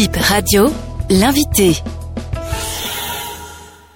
Bip 0.00 0.16
Radio, 0.16 0.72
l'invité. 1.10 1.76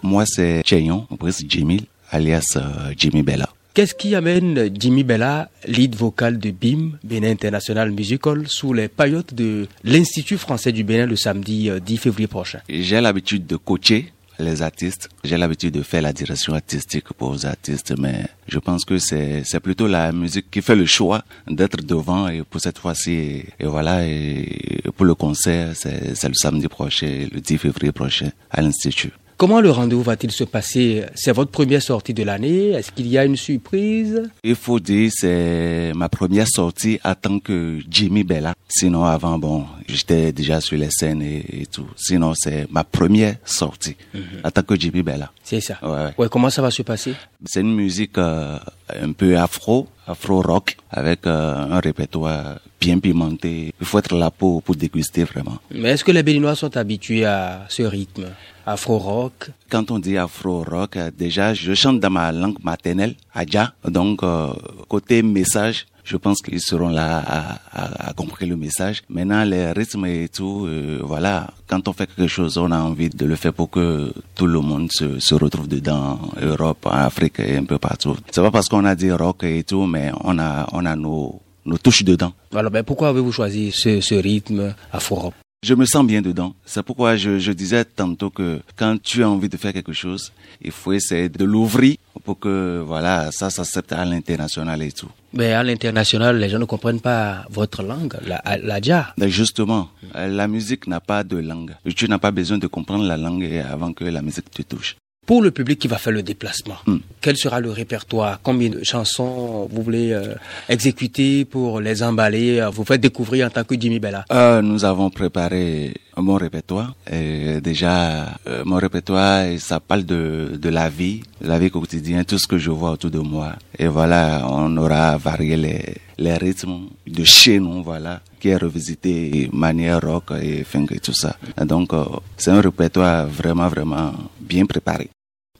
Moi, 0.00 0.22
c'est 0.28 0.62
Cheyon, 0.64 1.08
Brice 1.10 1.42
Jimmy, 1.48 1.88
alias 2.12 2.54
euh, 2.54 2.94
Jimmy 2.96 3.24
Bella. 3.24 3.48
Qu'est-ce 3.74 3.96
qui 3.96 4.14
amène 4.14 4.70
Jimmy 4.78 5.02
Bella, 5.02 5.50
lead 5.66 5.96
vocal 5.96 6.38
de 6.38 6.52
BIM, 6.52 6.98
Bénin 7.02 7.32
International 7.32 7.90
Musical, 7.90 8.44
sous 8.46 8.72
les 8.72 8.86
paillotes 8.86 9.34
de 9.34 9.66
l'Institut 9.82 10.38
français 10.38 10.70
du 10.70 10.84
Bénin 10.84 11.06
le 11.06 11.16
samedi 11.16 11.68
10 11.84 11.94
euh, 11.94 11.98
février 11.98 12.28
prochain? 12.28 12.60
J'ai 12.68 13.00
l'habitude 13.00 13.48
de 13.48 13.56
coacher 13.56 14.12
les 14.38 14.62
artistes. 14.62 15.08
J'ai 15.24 15.36
l'habitude 15.36 15.74
de 15.74 15.82
faire 15.82 16.02
la 16.02 16.12
direction 16.12 16.54
artistique 16.54 17.12
pour 17.12 17.34
les 17.34 17.46
artistes, 17.46 17.94
mais 17.98 18.26
je 18.46 18.58
pense 18.58 18.84
que 18.84 18.98
c'est 18.98 19.42
c'est 19.44 19.60
plutôt 19.60 19.88
la 19.88 20.12
musique 20.12 20.50
qui 20.50 20.62
fait 20.62 20.76
le 20.76 20.86
choix 20.86 21.22
d'être 21.46 21.82
devant 21.82 22.28
et 22.28 22.42
pour 22.42 22.60
cette 22.60 22.78
fois-ci 22.78 23.12
et, 23.58 23.66
voilà 23.66 24.06
et 24.06 24.82
pour 24.96 25.06
le 25.06 25.14
concert 25.14 25.70
c'est 25.74 26.14
c'est 26.14 26.28
le 26.28 26.34
samedi 26.34 26.68
prochain, 26.68 27.26
le 27.32 27.40
10 27.40 27.58
février 27.58 27.92
prochain 27.92 28.30
à 28.50 28.62
l'institut. 28.62 29.12
Comment 29.38 29.60
le 29.60 29.70
rendez-vous 29.70 30.02
va-t-il 30.02 30.32
se 30.32 30.42
passer? 30.42 31.04
C'est 31.14 31.30
votre 31.30 31.52
première 31.52 31.80
sortie 31.80 32.12
de 32.12 32.24
l'année 32.24 32.70
Est-ce 32.70 32.90
qu'il 32.90 33.06
y 33.06 33.16
a 33.16 33.24
une 33.24 33.36
surprise? 33.36 34.28
Il 34.42 34.56
faut 34.56 34.80
dire 34.80 35.12
c'est 35.14 35.92
ma 35.94 36.08
première 36.08 36.48
sortie 36.48 36.98
en 37.04 37.14
tant 37.14 37.38
que 37.38 37.78
Jimmy 37.88 38.24
Bella. 38.24 38.54
Sinon 38.66 39.04
avant 39.04 39.38
bon, 39.38 39.64
j'étais 39.86 40.32
déjà 40.32 40.60
sur 40.60 40.76
les 40.76 40.90
scènes 40.90 41.22
et, 41.22 41.66
tout. 41.70 41.86
Sinon 41.94 42.34
c'est 42.34 42.66
ma 42.72 42.82
première 42.82 43.36
sortie 43.44 43.94
mhm. 44.12 44.22
en 44.42 44.50
tant 44.50 44.62
que 44.62 44.74
Jimmy 44.74 45.04
Bella. 45.04 45.30
C'est 45.44 45.60
ça. 45.60 45.78
Ouais. 45.84 46.28
Comment 46.28 46.50
ça 46.50 46.60
va 46.60 46.72
se 46.72 46.82
passer? 46.82 47.14
C'est 47.46 47.60
une 47.60 47.76
musique 47.76 48.18
euh, 48.18 48.58
un 49.00 49.12
peu 49.12 49.38
afro, 49.38 49.86
afro 50.08 50.40
rock 50.42 50.76
avec 50.90 51.26
euh, 51.26 51.54
un 51.70 51.80
répertoire 51.80 52.58
bien 52.80 52.98
pimenté. 52.98 53.74
Il 53.80 53.86
faut 53.86 53.98
être 53.98 54.16
là 54.16 54.30
pour, 54.30 54.62
pour 54.62 54.74
déguster 54.74 55.24
vraiment. 55.24 55.58
Mais 55.70 55.90
est-ce 55.90 56.04
que 56.04 56.12
les 56.12 56.22
Béninois 56.22 56.54
sont 56.54 56.76
habitués 56.76 57.24
à 57.24 57.66
ce 57.68 57.82
rythme 57.82 58.26
afro-rock 58.66 59.50
Quand 59.70 59.90
on 59.90 59.98
dit 59.98 60.16
afro-rock, 60.18 60.98
déjà, 61.16 61.54
je 61.54 61.74
chante 61.74 62.00
dans 62.00 62.10
ma 62.10 62.30
langue 62.32 62.58
maternelle, 62.62 63.14
Adja. 63.34 63.72
Donc, 63.84 64.22
euh, 64.22 64.52
côté 64.88 65.22
message, 65.22 65.86
je 66.08 66.16
pense 66.16 66.40
qu'ils 66.40 66.60
seront 66.60 66.88
là 66.88 67.22
à, 67.26 68.08
à, 68.08 68.12
comprendre 68.14 68.50
le 68.50 68.56
message. 68.56 69.02
Maintenant, 69.10 69.44
les 69.44 69.72
rythmes 69.72 70.06
et 70.06 70.28
tout, 70.28 70.64
euh, 70.66 71.00
voilà, 71.02 71.48
quand 71.66 71.86
on 71.86 71.92
fait 71.92 72.06
quelque 72.06 72.26
chose, 72.28 72.56
on 72.56 72.70
a 72.72 72.78
envie 72.78 73.10
de 73.10 73.26
le 73.26 73.36
faire 73.36 73.52
pour 73.52 73.68
que 73.68 74.12
tout 74.34 74.46
le 74.46 74.60
monde 74.60 74.90
se, 74.90 75.18
se 75.18 75.34
retrouve 75.34 75.68
dedans, 75.68 76.18
Europe, 76.40 76.86
Afrique 76.90 77.40
et 77.40 77.56
un 77.56 77.64
peu 77.64 77.78
partout. 77.78 78.16
C'est 78.30 78.40
pas 78.40 78.50
parce 78.50 78.68
qu'on 78.68 78.84
a 78.86 78.94
dit 78.94 79.10
rock 79.12 79.44
et 79.44 79.62
tout, 79.64 79.86
mais 79.86 80.10
on 80.24 80.38
a, 80.38 80.66
on 80.72 80.86
a 80.86 80.96
nos, 80.96 81.40
nos 81.66 81.78
touches 81.78 82.04
dedans. 82.04 82.32
Alors, 82.54 82.70
ben, 82.70 82.82
pourquoi 82.82 83.08
avez-vous 83.08 83.32
choisi 83.32 83.70
ce, 83.70 84.00
ce 84.00 84.14
rythme 84.14 84.74
afro-rock? 84.92 85.34
Je 85.62 85.74
me 85.74 85.84
sens 85.84 86.06
bien 86.06 86.22
dedans. 86.22 86.54
C'est 86.64 86.82
pourquoi 86.82 87.16
je, 87.16 87.38
je, 87.38 87.52
disais 87.52 87.84
tantôt 87.84 88.30
que 88.30 88.60
quand 88.76 88.96
tu 89.02 89.22
as 89.22 89.30
envie 89.30 89.48
de 89.48 89.56
faire 89.56 89.72
quelque 89.72 89.92
chose, 89.92 90.32
il 90.62 90.70
faut 90.70 90.92
essayer 90.92 91.28
de 91.28 91.44
l'ouvrir 91.44 91.96
pour 92.24 92.38
que 92.38 92.82
voilà 92.86 93.30
ça 93.32 93.50
s'accepte 93.50 93.92
à 93.92 94.04
l'international 94.04 94.82
et 94.82 94.92
tout. 94.92 95.10
Mais 95.32 95.52
à 95.52 95.62
l'international, 95.62 96.38
les 96.38 96.48
gens 96.48 96.58
ne 96.58 96.64
comprennent 96.64 97.00
pas 97.00 97.44
votre 97.50 97.82
langue, 97.82 98.16
la, 98.24 98.40
la 98.62 98.80
dia. 98.80 99.14
Justement, 99.20 99.88
la 100.14 100.48
musique 100.48 100.86
n'a 100.86 101.00
pas 101.00 101.24
de 101.24 101.36
langue. 101.38 101.74
Tu 101.96 102.08
n'as 102.08 102.18
pas 102.18 102.30
besoin 102.30 102.58
de 102.58 102.66
comprendre 102.66 103.04
la 103.04 103.16
langue 103.16 103.44
avant 103.70 103.92
que 103.92 104.04
la 104.04 104.22
musique 104.22 104.50
te 104.50 104.62
touche. 104.62 104.96
Pour 105.28 105.42
le 105.42 105.50
public 105.50 105.78
qui 105.78 105.88
va 105.88 105.98
faire 105.98 106.14
le 106.14 106.22
déplacement, 106.22 106.76
hmm. 106.86 106.96
quel 107.20 107.36
sera 107.36 107.60
le 107.60 107.70
répertoire? 107.70 108.40
Combien 108.42 108.70
de 108.70 108.82
chansons 108.82 109.68
vous 109.70 109.82
voulez 109.82 110.10
euh, 110.12 110.32
exécuter 110.70 111.44
pour 111.44 111.80
les 111.80 112.02
emballer, 112.02 112.60
euh, 112.60 112.70
vous 112.70 112.82
faire 112.82 112.98
découvrir 112.98 113.46
en 113.46 113.50
tant 113.50 113.62
que 113.62 113.74
Jimmy 113.78 113.98
Bella? 113.98 114.24
Euh, 114.32 114.62
Nous 114.62 114.86
avons 114.86 115.10
préparé 115.10 115.92
mon 116.16 116.36
répertoire. 116.36 116.94
Et 117.12 117.60
déjà, 117.60 118.38
euh, 118.46 118.62
mon 118.64 118.76
répertoire, 118.76 119.44
ça 119.58 119.80
parle 119.80 120.06
de, 120.06 120.56
de 120.58 120.68
la 120.70 120.88
vie, 120.88 121.20
de 121.42 121.46
la 121.46 121.58
vie 121.58 121.70
quotidienne, 121.70 122.24
tout 122.24 122.38
ce 122.38 122.46
que 122.46 122.56
je 122.56 122.70
vois 122.70 122.92
autour 122.92 123.10
de 123.10 123.18
moi. 123.18 123.52
Et 123.78 123.86
voilà, 123.86 124.46
on 124.48 124.74
aura 124.78 125.18
varié 125.18 125.58
les, 125.58 125.94
les 126.16 126.36
rythmes 126.38 126.88
de 127.06 127.24
chez 127.24 127.60
nous, 127.60 127.82
voilà, 127.82 128.22
qui 128.40 128.48
est 128.48 128.56
revisité 128.56 129.50
manière 129.52 130.00
rock 130.00 130.30
et 130.40 130.64
funk 130.64 130.86
et 130.92 131.00
tout 131.00 131.12
ça. 131.12 131.36
donc, 131.66 131.90
c'est 132.38 132.50
un 132.50 132.62
répertoire 132.62 133.26
vraiment, 133.26 133.68
vraiment 133.68 134.14
bien 134.40 134.64
préparé. 134.64 135.10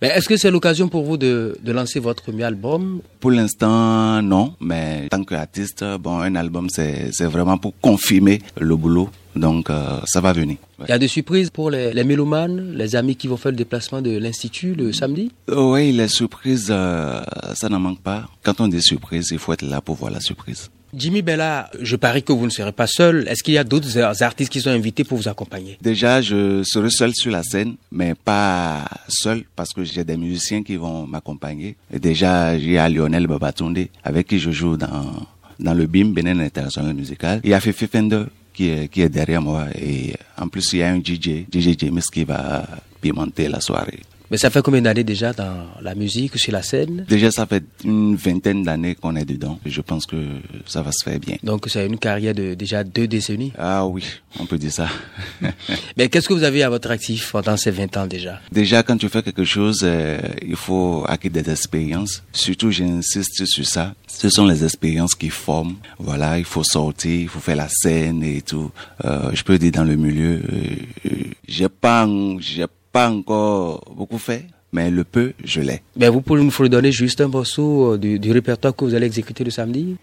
Mais 0.00 0.08
est-ce 0.08 0.28
que 0.28 0.36
c'est 0.36 0.50
l'occasion 0.50 0.88
pour 0.88 1.04
vous 1.04 1.16
de, 1.16 1.58
de, 1.60 1.72
lancer 1.72 1.98
votre 1.98 2.22
premier 2.22 2.44
album? 2.44 3.00
Pour 3.18 3.32
l'instant, 3.32 4.22
non. 4.22 4.54
Mais 4.60 5.08
tant 5.08 5.24
qu'artiste, 5.24 5.84
bon, 5.98 6.20
un 6.20 6.36
album, 6.36 6.68
c'est 6.70 7.10
vraiment 7.24 7.58
pour 7.58 7.74
confirmer 7.80 8.40
le 8.60 8.76
boulot. 8.76 9.10
Donc, 9.34 9.70
euh, 9.70 10.00
ça 10.06 10.20
va 10.20 10.32
venir. 10.32 10.56
Il 10.80 10.88
y 10.88 10.92
a 10.92 10.98
des 10.98 11.08
surprises 11.08 11.50
pour 11.50 11.70
les, 11.70 11.92
les, 11.92 12.04
mélomanes, 12.04 12.74
les 12.74 12.94
amis 12.94 13.16
qui 13.16 13.26
vont 13.26 13.36
faire 13.36 13.52
le 13.52 13.56
déplacement 13.56 14.00
de 14.00 14.16
l'Institut 14.16 14.74
le 14.74 14.92
samedi? 14.92 15.32
Oui, 15.48 15.92
les 15.92 16.08
surprises, 16.08 16.68
euh, 16.70 17.20
ça 17.54 17.68
n'en 17.68 17.80
manque 17.80 18.00
pas. 18.00 18.28
Quand 18.44 18.60
on 18.60 18.68
dit 18.68 18.82
surprise, 18.82 19.28
il 19.32 19.38
faut 19.38 19.52
être 19.52 19.62
là 19.62 19.80
pour 19.80 19.96
voir 19.96 20.12
la 20.12 20.20
surprise. 20.20 20.70
Jimmy 20.94 21.22
Bella, 21.22 21.70
je 21.80 21.96
parie 21.96 22.22
que 22.22 22.32
vous 22.32 22.44
ne 22.44 22.50
serez 22.50 22.72
pas 22.72 22.86
seul. 22.86 23.26
Est-ce 23.28 23.42
qu'il 23.42 23.54
y 23.54 23.58
a 23.58 23.64
d'autres 23.64 24.22
artistes 24.22 24.50
qui 24.50 24.60
sont 24.60 24.70
invités 24.70 25.04
pour 25.04 25.18
vous 25.18 25.28
accompagner? 25.28 25.78
Déjà, 25.82 26.20
je 26.20 26.62
serai 26.64 26.90
seul 26.90 27.14
sur 27.14 27.30
la 27.30 27.42
scène, 27.42 27.76
mais 27.92 28.14
pas 28.14 28.84
seul 29.08 29.44
parce 29.54 29.72
que 29.72 29.84
j'ai 29.84 30.04
des 30.04 30.16
musiciens 30.16 30.62
qui 30.62 30.76
vont 30.76 31.06
m'accompagner. 31.06 31.76
Déjà, 31.92 32.58
j'ai 32.58 32.76
Lionel 32.88 33.26
Babatunde 33.26 33.86
avec 34.02 34.28
qui 34.28 34.38
je 34.38 34.50
joue 34.50 34.76
dans 34.76 35.26
dans 35.58 35.74
le 35.74 35.86
BIM, 35.86 36.12
Benin 36.12 36.38
International 36.38 36.94
Musical. 36.94 37.40
Il 37.44 37.50
y 37.50 37.54
a 37.54 37.60
Fifi 37.60 37.86
Fender 37.86 38.24
qui 38.52 38.68
est, 38.68 38.88
qui 38.88 39.02
est 39.02 39.08
derrière 39.08 39.42
moi 39.42 39.66
et 39.74 40.14
en 40.36 40.48
plus 40.48 40.72
il 40.72 40.78
y 40.80 40.82
a 40.82 40.90
un 40.90 40.98
DJ, 40.98 41.46
DJ 41.52 41.76
James 41.78 42.00
qui 42.12 42.24
va 42.24 42.66
pimenter 43.00 43.48
la 43.48 43.60
soirée. 43.60 44.00
Mais 44.30 44.36
ça 44.36 44.50
fait 44.50 44.62
combien 44.62 44.82
d'années 44.82 45.04
déjà 45.04 45.32
dans 45.32 45.66
la 45.80 45.94
musique, 45.94 46.38
sur 46.38 46.52
la 46.52 46.62
scène? 46.62 47.06
Déjà, 47.08 47.30
ça 47.30 47.46
fait 47.46 47.64
une 47.84 48.14
vingtaine 48.16 48.62
d'années 48.62 48.94
qu'on 48.94 49.16
est 49.16 49.24
dedans. 49.24 49.58
Et 49.64 49.70
je 49.70 49.80
pense 49.80 50.04
que 50.06 50.16
ça 50.66 50.82
va 50.82 50.92
se 50.92 51.02
faire 51.02 51.18
bien. 51.18 51.36
Donc, 51.42 51.66
c'est 51.68 51.86
une 51.86 51.98
carrière 51.98 52.34
de 52.34 52.54
déjà 52.54 52.84
deux 52.84 53.06
décennies? 53.06 53.52
Ah 53.56 53.86
oui, 53.86 54.04
on 54.38 54.46
peut 54.46 54.58
dire 54.58 54.72
ça. 54.72 54.88
Mais 55.96 56.08
qu'est-ce 56.08 56.28
que 56.28 56.34
vous 56.34 56.44
avez 56.44 56.62
à 56.62 56.68
votre 56.68 56.90
actif 56.90 57.32
pendant 57.32 57.56
ces 57.56 57.70
20 57.70 57.96
ans 57.96 58.06
déjà? 58.06 58.40
Déjà, 58.52 58.82
quand 58.82 58.96
tu 58.96 59.08
fais 59.08 59.22
quelque 59.22 59.44
chose, 59.44 59.80
euh, 59.82 60.18
il 60.46 60.56
faut 60.56 61.04
acquérir 61.08 61.42
des 61.42 61.50
expériences. 61.50 62.22
Surtout, 62.32 62.70
j'insiste 62.70 63.46
sur 63.46 63.66
ça. 63.66 63.94
Ce 64.06 64.28
sont 64.28 64.46
les 64.46 64.64
expériences 64.64 65.14
qui 65.14 65.30
forment. 65.30 65.76
Voilà, 65.98 66.38
il 66.38 66.44
faut 66.44 66.64
sortir, 66.64 67.20
il 67.20 67.28
faut 67.28 67.40
faire 67.40 67.56
la 67.56 67.68
scène 67.68 68.22
et 68.22 68.42
tout. 68.42 68.70
Euh, 69.04 69.30
je 69.32 69.42
peux 69.42 69.58
dire 69.58 69.72
dans 69.72 69.84
le 69.84 69.96
milieu, 69.96 70.42
euh, 70.52 71.10
j'ai 71.46 71.68
pas, 71.68 72.06
j'ai 72.40 72.66
pas 72.98 73.10
encore 73.10 73.84
beaucoup 73.96 74.18
fait, 74.18 74.44
mais 74.72 74.90
le 74.90 75.04
peu, 75.04 75.32
je 75.44 75.60
l'ai. 75.60 75.82
Ben 75.94 76.10
vous 76.10 76.20
pouvez 76.20 76.42
nous 76.42 76.68
donner 76.68 76.90
juste 76.90 77.20
un 77.20 77.28
morceau 77.28 77.92
euh, 77.92 77.98
du, 77.98 78.18
du 78.18 78.32
répertoire 78.32 78.74
que 78.74 78.84
vous 78.84 78.94
allez 78.96 79.06
exécuter 79.06 79.44
le 79.44 79.52
samedi 79.52 79.96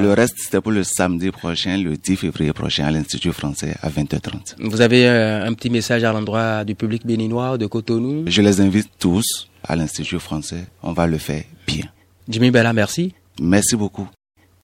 le 0.00 0.12
reste, 0.12 0.36
c'était 0.38 0.60
pour 0.60 0.72
le 0.72 0.84
samedi 0.84 1.30
prochain, 1.30 1.76
le 1.76 1.96
10 1.96 2.16
février 2.16 2.52
prochain, 2.52 2.86
à 2.86 2.90
l'Institut 2.90 3.32
français 3.32 3.74
à 3.82 3.90
20h30. 3.90 4.56
Vous 4.60 4.80
avez 4.80 5.08
euh, 5.08 5.46
un 5.46 5.52
petit 5.54 5.70
message 5.70 6.04
à 6.04 6.12
l'endroit 6.12 6.64
du 6.64 6.74
public 6.74 7.06
béninois 7.06 7.58
de 7.58 7.66
Cotonou? 7.66 8.24
Je 8.26 8.42
les 8.42 8.60
invite 8.60 8.90
tous 8.98 9.48
à 9.64 9.76
l'Institut 9.76 10.20
français. 10.20 10.64
On 10.82 10.92
va 10.92 11.06
le 11.06 11.18
faire 11.18 11.44
bien. 11.66 11.86
Jimmy 12.28 12.50
Bella, 12.50 12.72
merci. 12.72 13.14
Merci 13.40 13.76
beaucoup. 13.76 14.08